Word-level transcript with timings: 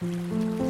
Música 0.00 0.67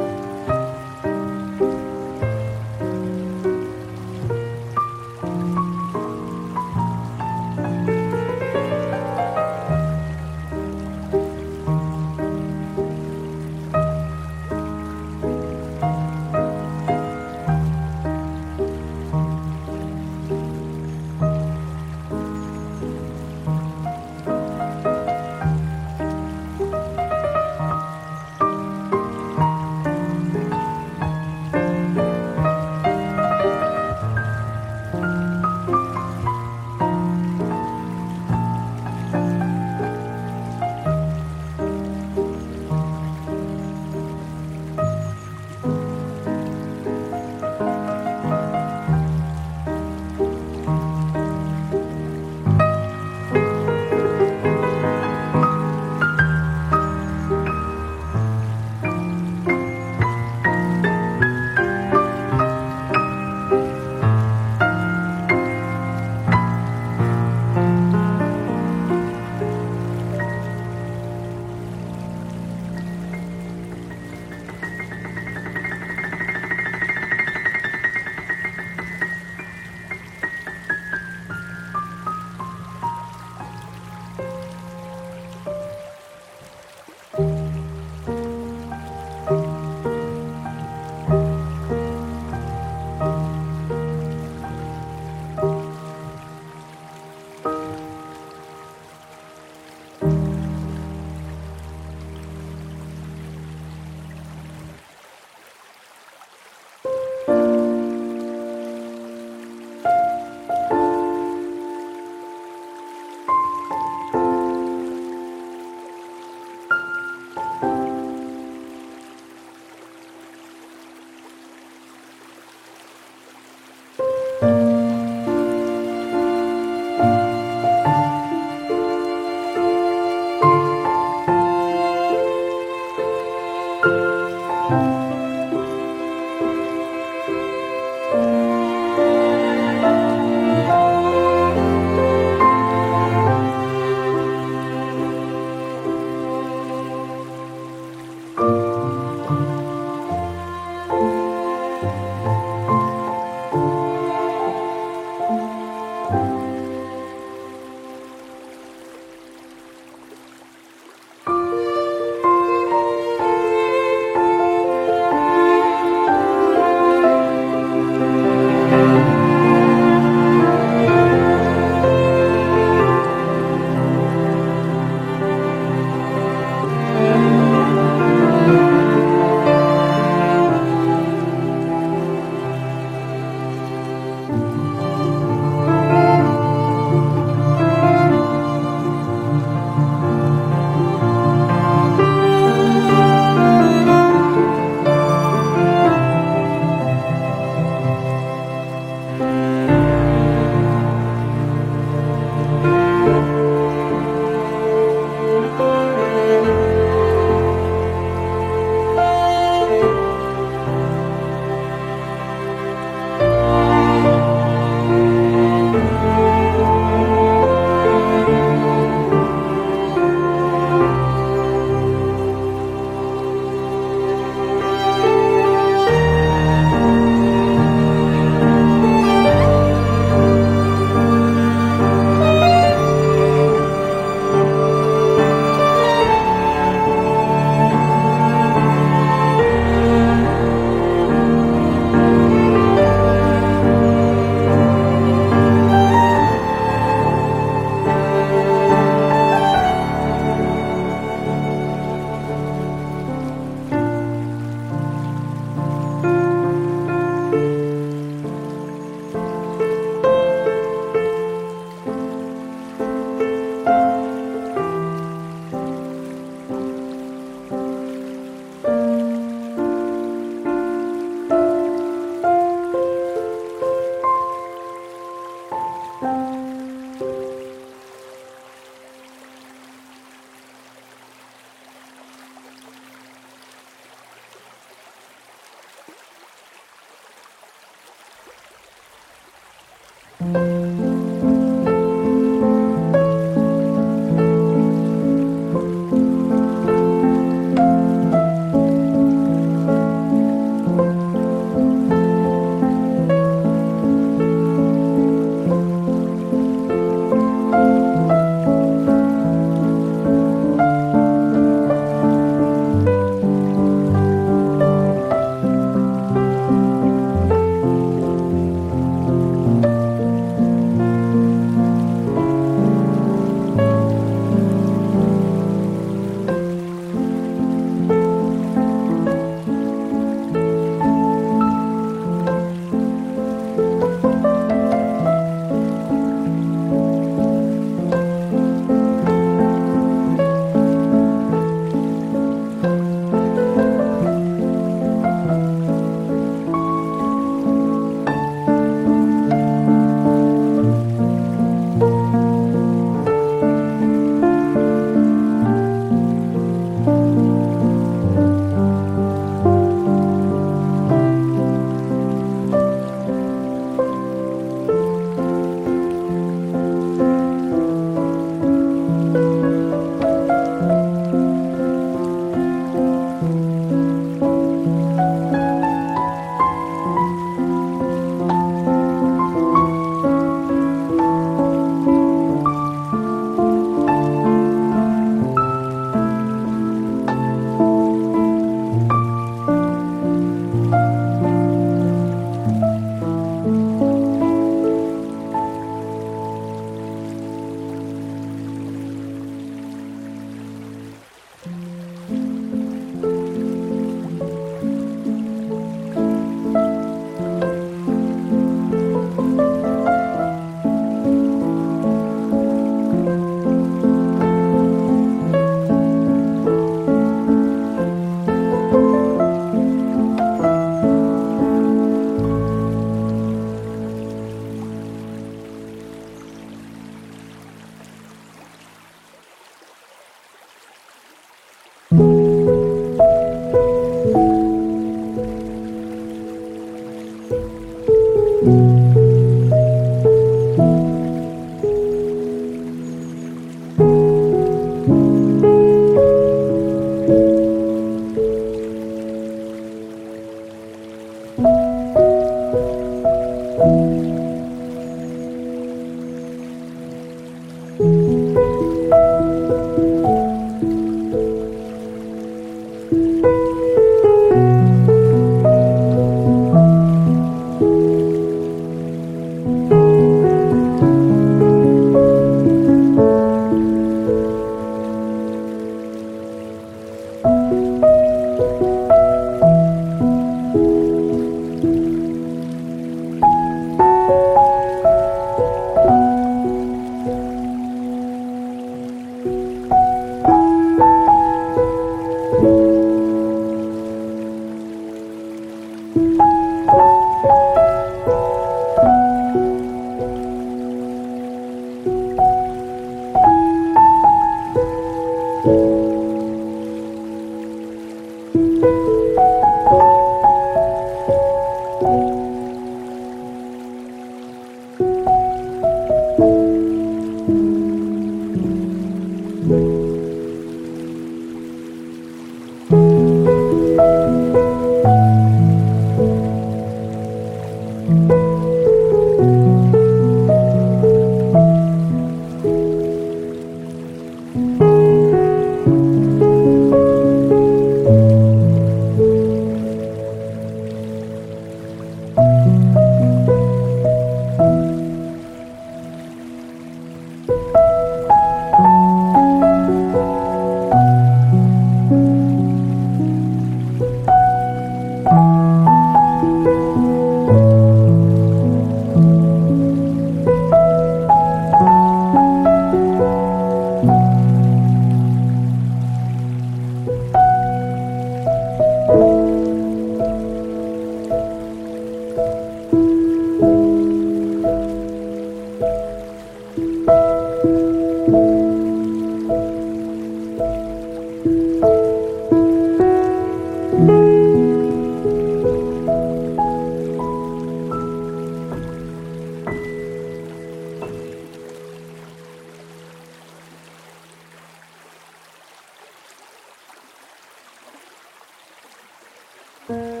Bye. 599.71 600.00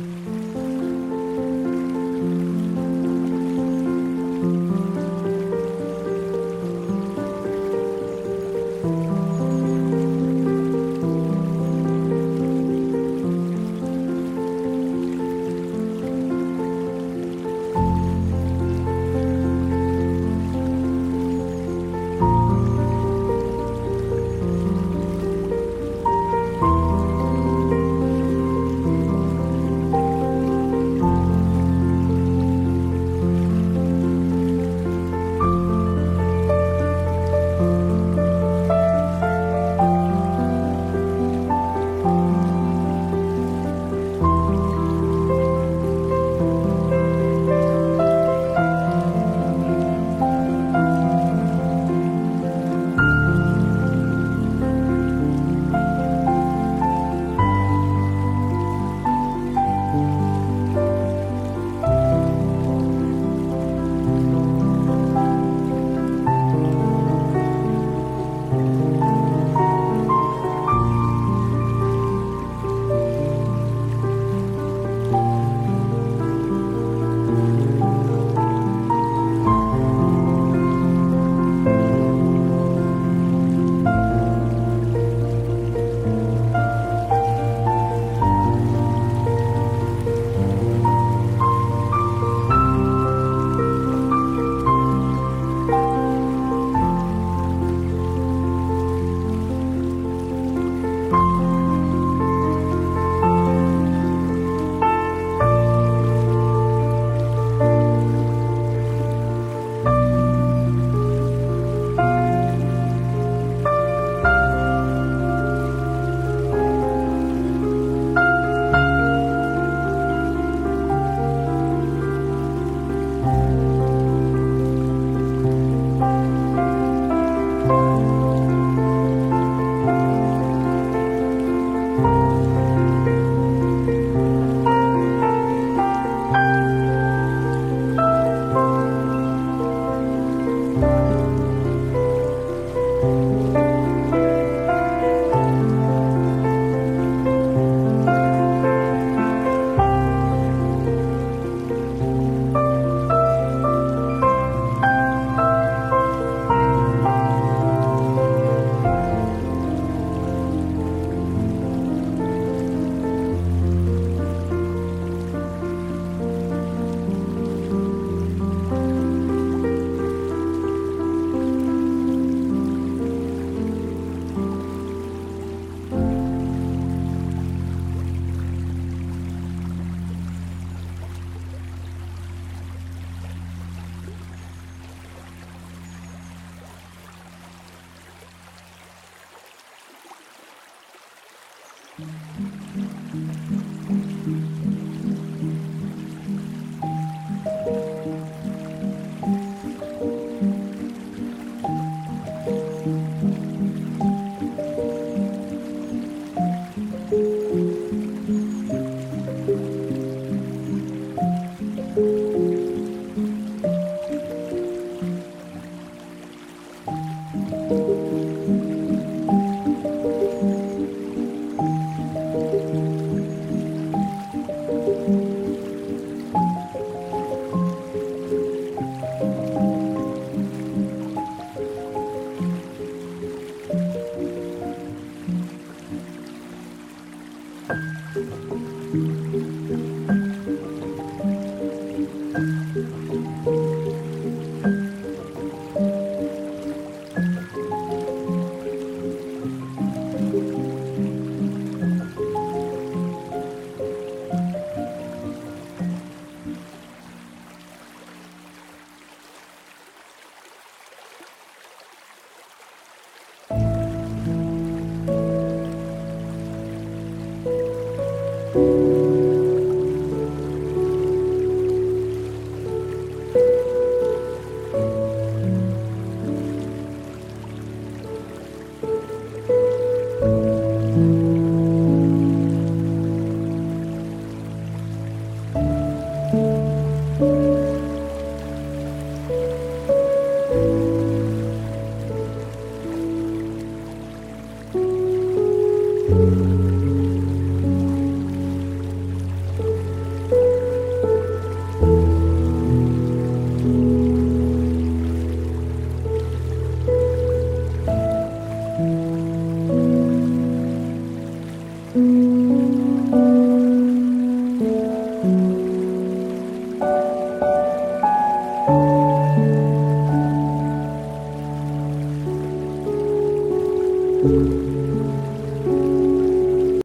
Thank 0.00 0.39